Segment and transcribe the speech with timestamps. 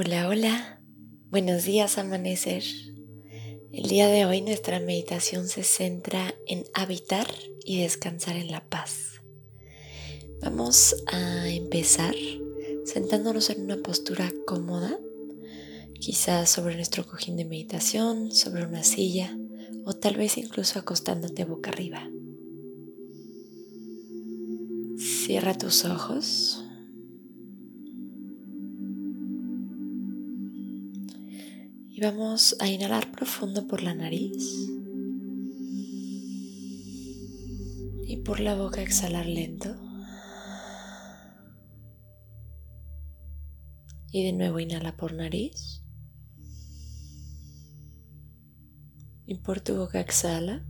[0.00, 0.80] Hola, hola.
[1.28, 2.62] Buenos días, amanecer.
[3.72, 7.26] El día de hoy nuestra meditación se centra en habitar
[7.64, 9.20] y descansar en la paz.
[10.40, 12.14] Vamos a empezar
[12.84, 14.96] sentándonos en una postura cómoda,
[15.98, 19.36] quizás sobre nuestro cojín de meditación, sobre una silla
[19.84, 22.08] o tal vez incluso acostándote boca arriba.
[24.96, 26.67] Cierra tus ojos.
[31.98, 34.70] Y vamos a inhalar profundo por la nariz.
[38.06, 39.74] Y por la boca exhalar lento.
[44.12, 45.82] Y de nuevo inhala por nariz.
[49.26, 50.64] Y por tu boca exhala.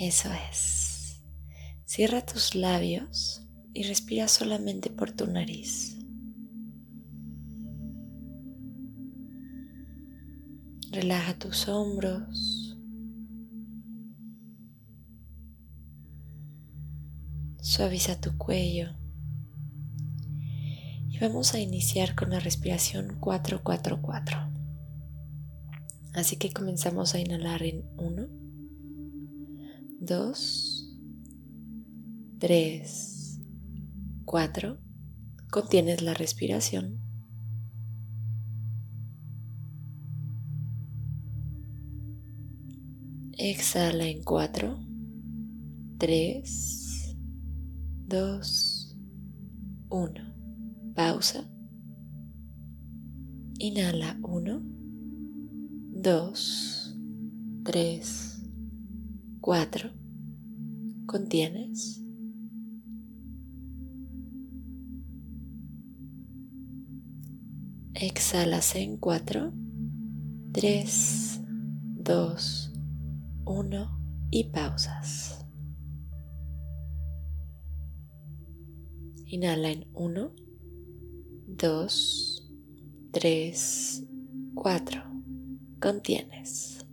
[0.00, 1.22] Eso es.
[1.84, 6.01] Cierra tus labios y respira solamente por tu nariz.
[10.92, 12.76] Relaja tus hombros.
[17.62, 18.90] Suaviza tu cuello.
[21.08, 24.38] Y vamos a iniciar con la respiración 444.
[26.12, 28.26] Así que comenzamos a inhalar en 1,
[29.98, 30.98] 2,
[32.38, 33.40] 3,
[34.26, 34.78] 4.
[35.50, 37.01] Contienes la respiración.
[43.44, 44.78] Exhala en 4,
[45.98, 47.16] 3,
[48.06, 48.96] 2,
[49.88, 50.12] 1.
[50.94, 51.50] Pausa.
[53.58, 54.62] Inhala 1,
[55.90, 56.96] 2,
[57.64, 58.42] 3,
[59.40, 59.90] 4.
[61.06, 62.00] Contienes.
[67.94, 69.52] Exhalas en 4,
[70.52, 71.40] 3,
[71.96, 72.71] 2, 1
[74.30, 75.44] y pausas.
[79.26, 80.34] Inhala en 1,
[81.48, 82.52] 2,
[83.12, 84.04] 3,
[84.54, 85.02] 4.
[85.80, 86.86] Contienes.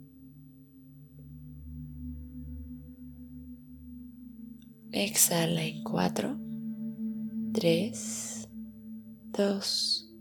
[4.92, 6.40] Exhala en 4,
[7.54, 8.50] 3,
[9.38, 10.16] 2,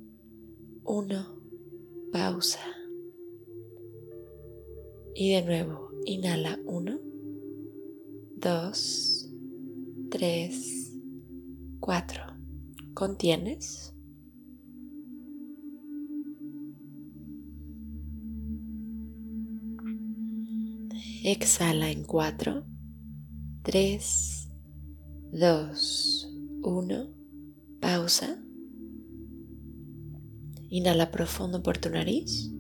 [0.85, 1.39] 1.
[2.13, 2.61] Pausa.
[5.15, 7.01] Y de nuevo Inhala 1,
[8.41, 9.29] 2,
[10.11, 10.93] 3,
[11.81, 12.23] 4.
[12.95, 13.95] Contienes.
[21.25, 22.65] Exhala en 4,
[23.65, 24.49] 3,
[25.33, 26.29] 2,
[26.63, 27.15] 1.
[27.81, 28.43] Pausa.
[30.71, 32.51] Inhala profundo por tu nariz.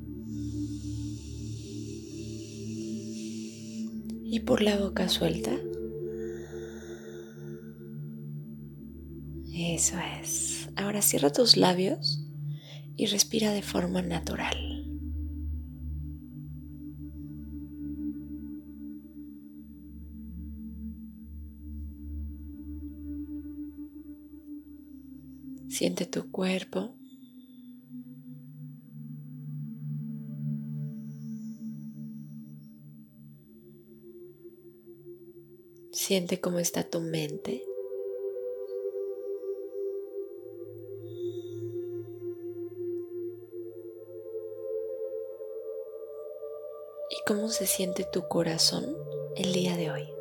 [4.30, 5.52] Y por la boca suelta.
[9.54, 10.68] Eso es.
[10.76, 12.22] Ahora cierra tus labios
[12.94, 14.84] y respira de forma natural.
[25.68, 26.97] Siente tu cuerpo.
[36.08, 37.62] Siente cómo está tu mente.
[47.10, 48.96] Y cómo se siente tu corazón
[49.36, 50.17] el día de hoy.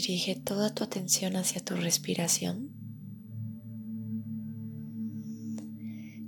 [0.00, 2.70] Dirige toda tu atención hacia tu respiración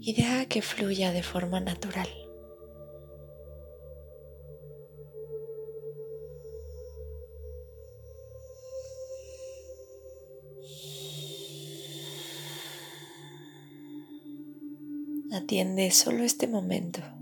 [0.01, 2.09] y deja que fluya de forma natural.
[15.31, 17.20] Atiende solo este momento.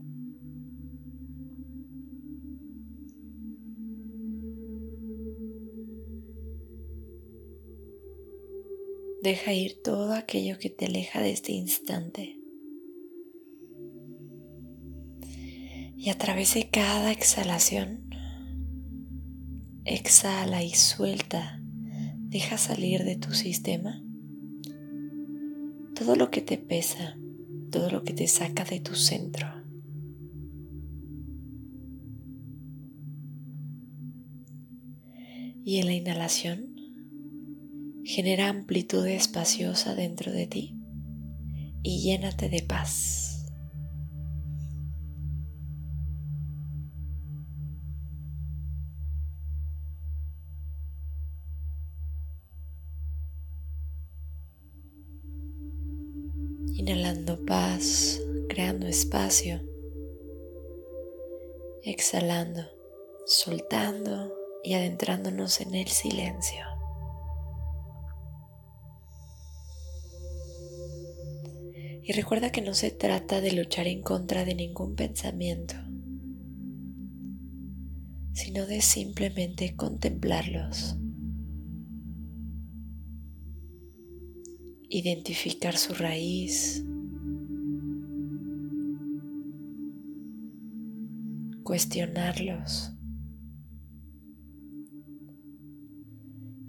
[9.29, 12.41] Deja ir todo aquello que te aleja de este instante.
[15.99, 18.09] Y a través de cada exhalación,
[19.85, 21.61] exhala y suelta,
[22.21, 24.03] deja salir de tu sistema
[25.95, 27.19] todo lo que te pesa,
[27.71, 29.47] todo lo que te saca de tu centro.
[35.63, 36.68] Y en la inhalación,
[38.09, 40.75] genera amplitud espaciosa dentro de ti
[41.83, 43.45] y llénate de paz.
[56.73, 59.61] Inhalando paz, creando espacio.
[61.83, 62.63] Exhalando,
[63.27, 64.33] soltando
[64.65, 66.78] y adentrándonos en el silencio.
[72.09, 75.75] Y recuerda que no se trata de luchar en contra de ningún pensamiento,
[78.33, 80.97] sino de simplemente contemplarlos.
[84.91, 86.83] identificar su raíz,
[91.63, 92.95] cuestionarlos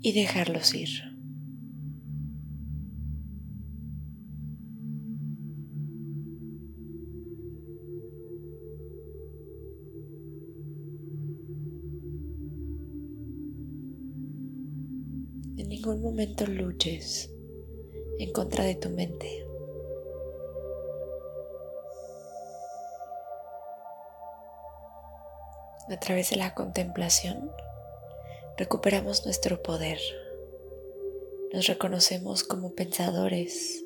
[0.01, 1.08] y dejarlos ir.
[15.79, 17.31] Ningún momento luches
[18.19, 19.45] en contra de tu mente.
[25.89, 27.49] A través de la contemplación
[28.57, 29.99] recuperamos nuestro poder.
[31.53, 33.85] Nos reconocemos como pensadores,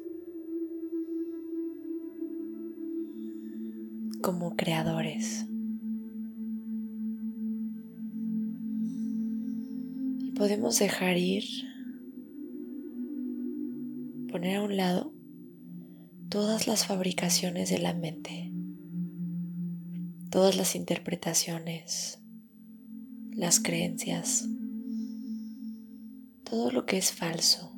[4.23, 5.45] como creadores.
[10.23, 11.43] Y podemos dejar ir
[14.33, 15.13] poner a un lado
[16.27, 18.51] todas las fabricaciones de la mente,
[20.31, 22.19] todas las interpretaciones,
[23.29, 24.49] las creencias,
[26.43, 27.69] todo lo que es falso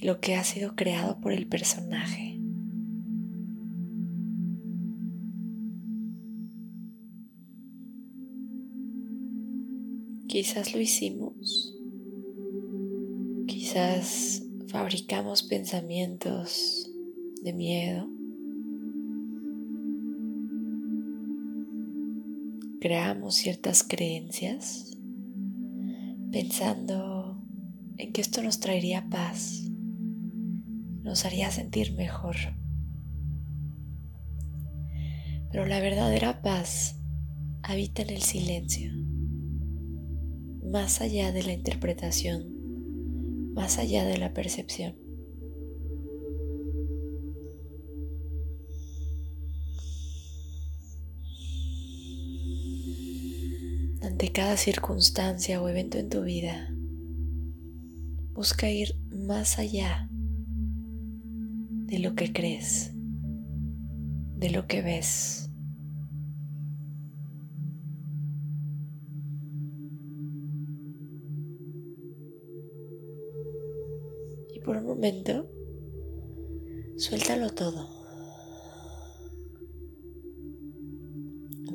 [0.00, 2.40] lo que ha sido creado por el personaje.
[10.26, 11.71] Quizás lo hicimos
[13.72, 16.90] Quizás fabricamos pensamientos
[17.42, 18.06] de miedo.
[22.82, 24.94] Creamos ciertas creencias
[26.30, 27.42] pensando
[27.96, 29.62] en que esto nos traería paz,
[31.02, 32.36] nos haría sentir mejor.
[35.50, 37.00] Pero la verdadera paz
[37.62, 38.92] habita en el silencio,
[40.62, 42.61] más allá de la interpretación
[43.54, 44.96] más allá de la percepción.
[54.02, 56.74] Ante cada circunstancia o evento en tu vida,
[58.32, 62.92] busca ir más allá de lo que crees,
[64.36, 65.51] de lo que ves.
[74.62, 75.48] Por un momento,
[76.96, 77.88] suéltalo todo.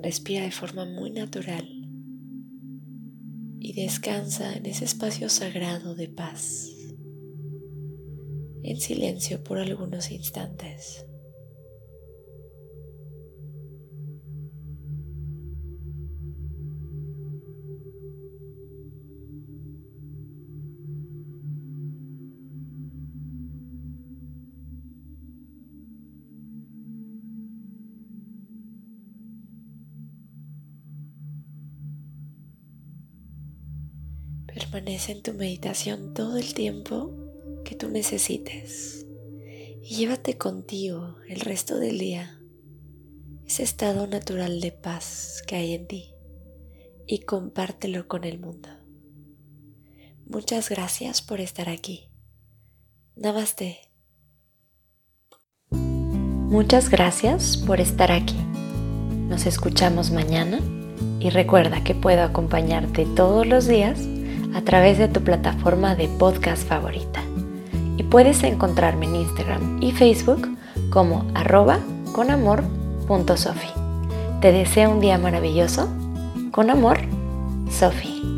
[0.02, 1.68] Respira de forma muy natural
[3.60, 6.70] y descansa en ese espacio sagrado de paz,
[8.64, 11.06] en silencio por algunos instantes.
[34.78, 37.10] Permanece en tu meditación todo el tiempo
[37.66, 39.08] que tú necesites.
[39.82, 42.40] y llévate contigo el resto del día
[43.48, 46.14] ese estado natural de paz que hay en ti
[47.08, 48.70] y compártelo con el mundo.
[50.28, 52.12] Muchas gracias por estar aquí.
[53.16, 53.80] Namaste.
[55.72, 58.38] Muchas gracias por estar aquí.
[59.28, 60.60] Nos escuchamos mañana
[61.20, 64.08] y recuerda que puedo acompañarte todos los días
[64.58, 67.22] a través de tu plataforma de podcast favorita.
[67.96, 70.50] Y puedes encontrarme en Instagram y Facebook
[70.90, 71.80] como arroba
[72.14, 73.70] conamor.sofi.
[74.42, 75.88] Te deseo un día maravilloso.
[76.52, 76.98] Con amor,
[77.70, 78.37] Sofi.